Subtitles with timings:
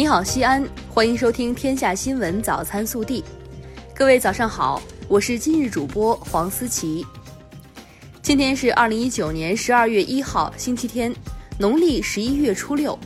[0.00, 3.20] 你好，西安，欢迎收听《天下新闻早餐速递》。
[3.94, 7.04] 各位早上好，我是今日主播黄思琪。
[8.22, 11.14] 今天是二零一九年十二月一号，星期天，
[11.58, 12.98] 农历十一月初六。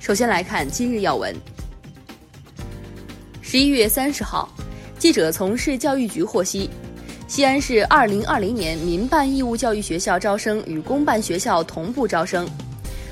[0.00, 1.36] 首先来看今日要闻。
[3.42, 4.50] 十一月三十号，
[4.98, 6.70] 记者从市教育局获悉，
[7.28, 12.48] 西安市二零二零年民办义务教育学校招生与公办学校同步招生，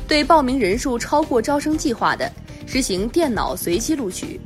[0.08, 2.32] 对报名人数超过招生计划的，
[2.70, 4.40] 实行电脑随机录取。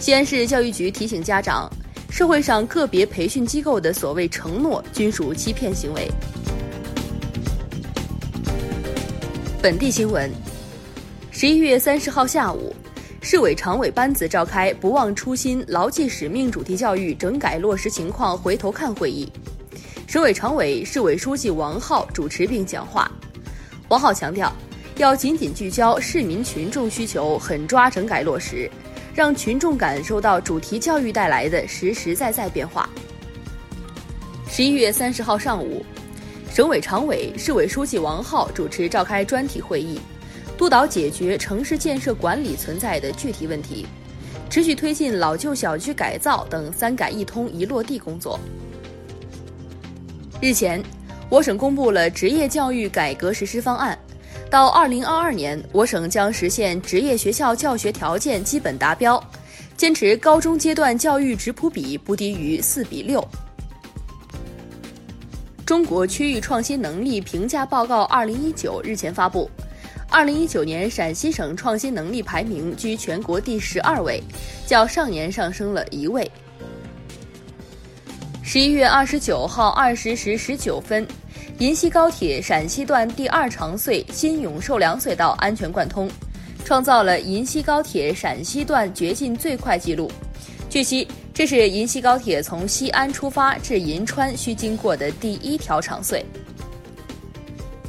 [0.00, 1.70] 西安市教育局提醒家长。
[2.10, 6.08] 社会上个别培训机构的所谓承诺均属欺骗行为。
[9.60, 10.30] 本地新闻：
[11.32, 12.72] 十一月三十号下午，
[13.20, 19.28] 市委常委班子召开“不忘初心、牢记使命”主题教育整改落实情况回头看会议。
[20.06, 23.10] 省委常委、市委书记王浩主持并讲话。
[23.88, 24.50] 王浩强调，
[24.96, 28.70] 要紧紧聚焦市民群众需求，狠抓整改落实。
[29.14, 32.88] 让群众感受到主题教育带来的实实在在变化。
[34.48, 35.86] 十一月三十号上午，
[36.52, 40.00] 省委常委、市委书记王浩主持召开专题会议，
[40.58, 43.86] 督导解决城市建设管理存在的具体问题，
[44.50, 48.38] 持续推进老旧小区改造等“三改一通”一落地工作。
[50.40, 50.82] 日前，
[51.28, 53.93] 我省公布了职业教育改革实施方案。
[54.54, 59.20] 到二零二二年，我省将实现职业学校教学条件基本达标，
[59.76, 63.28] 坚持高中阶段教育质谱比不低于四比六。
[65.66, 69.50] 中国区域创新能力评价报告二零一九日前发布，
[70.08, 74.22] 二零一九年陕西省创新能力排名居全国第十二位，
[74.68, 76.30] 较上年上升了一位。
[78.40, 81.04] 十一月二十九号二十时十九分。
[81.60, 86.10] 银西高铁陕西段第二长隧新永寿梁隧道安全贯通，
[86.64, 90.10] 创造了银西高铁陕西段掘进最快纪录。
[90.68, 96.20] 据悉，这是银西高铁从西安出发至银川需经过的第一条长隧。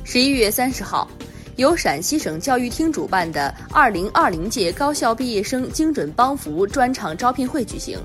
[0.04, 1.10] 十一月三十号，
[1.56, 7.98] 由陕西省教育厅主办的二零二零届高校毕业生精准帮扶专场招聘会举行，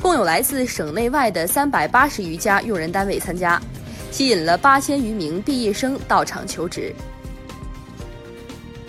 [0.00, 3.60] 共有来自省内外的三百八十余家用人单位参加。
[4.14, 6.94] 吸引了八千余名毕业生到场求职。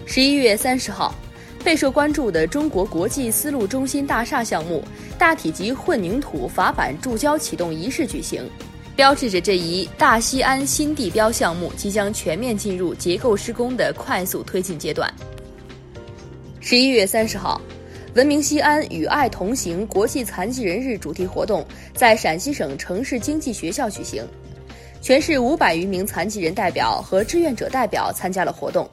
[0.06, 1.16] 十一月三十号，
[1.64, 4.84] 备受关注的中国国际丝路中心大厦项目
[5.18, 8.48] 大体积混凝土法板注胶启动仪式举行，
[8.96, 15.12] 标志着这一大西安新地标项目即将全面进入结构施工的快速推进阶段。
[16.60, 17.60] 十一月三十号，
[18.14, 21.66] 文明西安与爱同行国际残疾人日主题活动
[21.96, 24.24] 在陕西省城市经济学校举行。
[25.06, 28.90] 全市五百余名残疾人代表和志愿者代表参加了活动，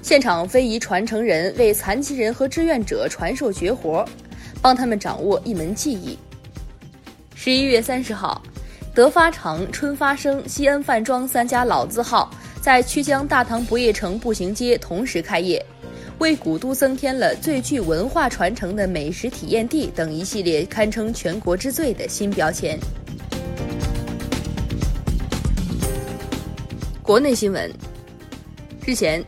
[0.00, 4.04] 现场非遗传承人为残疾人和志愿者传授绝活，
[4.60, 6.16] 帮他们掌握一门技艺。
[7.34, 8.40] 十一月三十号，
[8.94, 12.30] 德发长、春发生、西安饭庄三家老字号
[12.60, 15.60] 在曲江大唐不夜城步行街同时开业，
[16.18, 22.78] 为古都增添了最具文化传承的美食体验地等一系列堪称全国之最的新标签。
[27.12, 27.70] 国内新闻，
[28.86, 29.22] 日前，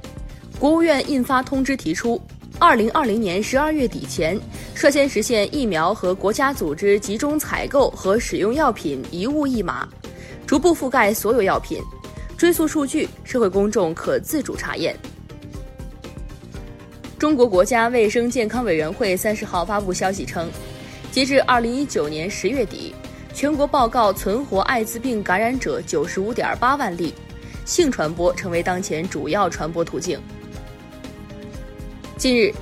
[0.59, 2.19] 国务院印发通知，提出，
[2.59, 4.41] 二零二零年十二月底前，
[4.75, 9.87] 率先实现疫苗和国家组织集中采购和使用药品一物一码，
[10.47, 11.79] 逐步覆盖所有药品，
[12.39, 14.97] 追溯数据，社会公众可自主查验。
[17.19, 20.49] 中国国家卫生健康委员会三十号发布消息称，
[21.13, 22.95] 截至二零一九年十月底，
[23.35, 27.13] 全国报告存活艾滋病感染者九十五点八万例。
[27.65, 30.19] 性传播成为当前主要传播途径。
[32.17, 32.53] 近日，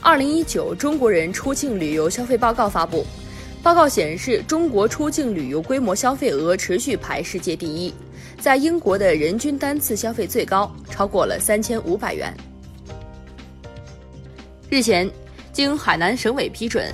[0.00, 3.04] 二零一九中国人出境旅游消费报告发布，
[3.62, 7.92] 报告显示，中国出境旅游规模消费额持续排世界第一，
[8.38, 12.32] 在英国的人均单次消费最高，超过了三千五百元。
[14.70, 15.10] 日前，
[15.52, 16.86] 经海南省委批准，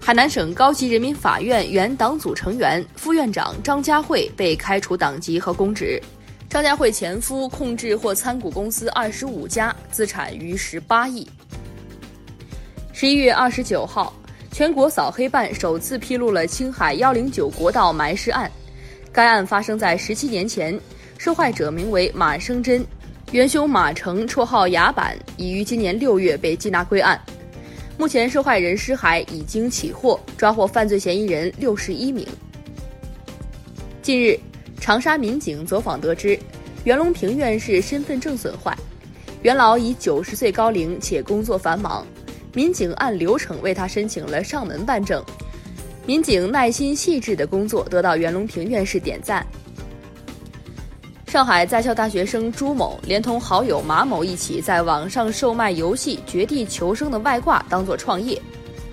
[0.00, 6.00] 海南省高级人民法院原党组成员、副院长张家慧被开除党籍和公职。
[6.56, 11.28] 张家慧前夫控制或参股公司二十五家，资产逾十八亿。
[12.94, 14.10] 十一月二十九号，
[14.50, 18.50] 全国扫黑办首次披露了青海幺零九国道埋尸案。
[19.12, 20.80] 该案发生在十七年前，
[21.18, 22.82] 受害者名为马生珍，
[23.32, 27.20] 元凶马成，绰号牙板，已于今年六月被缉拿归案。
[27.98, 32.26] 目前，受害人尸骸已经起获，抓获犯罪嫌疑人六十一名。
[34.00, 34.40] 近日。
[34.86, 36.38] 长沙民警走访得知，
[36.84, 38.72] 袁隆平院士身份证损坏，
[39.42, 42.06] 袁老已九十岁高龄且工作繁忙，
[42.54, 45.20] 民警按流程为他申请了上门办证。
[46.06, 49.44] 民警耐心细致的工作得到袁隆平院士点赞。
[51.26, 58.40] 上海在校大学生朱某连同好友马某一起在网上售卖游戏《绝地求生》的外挂，当做创业，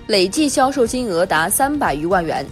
[0.08, 2.44] 累计销售金额达三百余万元，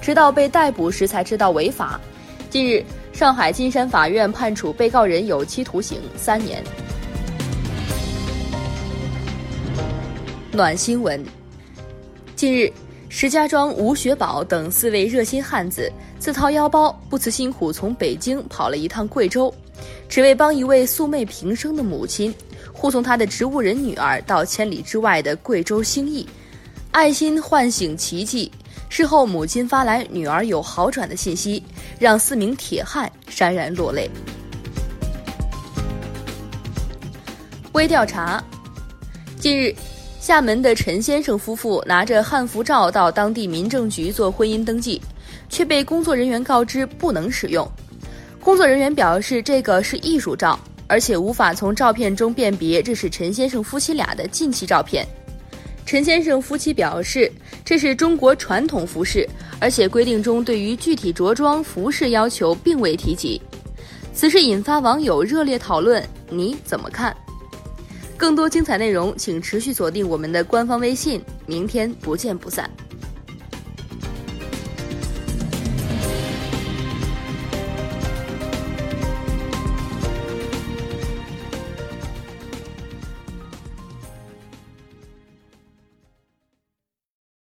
[0.00, 2.00] 直到被逮捕时才知道违法。
[2.50, 6.64] 近日，上海金山法院判处被告人有期徒刑三年。
[10.50, 11.22] 暖新闻，
[12.34, 12.72] 近日。
[13.10, 19.52] 石家庄吴学宝等四位热心汉子自掏腰包，不辞辛苦从北京跑了一趟贵州，
[20.10, 22.34] 只为帮一位素昧平生的母亲
[22.70, 26.28] 护送她的植物人女儿到千里之外的贵州兴义。
[26.90, 28.52] 爱心唤醒奇迹。
[28.88, 31.62] 事后，母亲发来女儿有好转的信息，
[31.98, 34.10] 让四名铁汉潸然落泪。
[37.72, 38.42] 微调查，
[39.38, 39.74] 近日。
[40.20, 45.00] 厦门的陈先生夫妇拿着汉服照到当地民政局做婚姻登记，
[45.48, 47.66] 却被工作人员告知不能使用。
[48.40, 55.06] 工作人员表示，这个是艺术照，而且无法从照片中辨别这是陈先生夫妻俩的近期照片。
[55.86, 57.32] 陈先生夫妻表示，
[57.68, 59.28] 这是中国传统服饰，
[59.60, 63.38] 而且规定中对于具体着装服饰要求并未提及。
[64.14, 67.14] 此事引发网友热烈讨论，你怎么看？
[68.16, 71.22] 更多精彩内容，请持续锁定我们的官方微信。
[71.44, 72.70] 明天不见不散。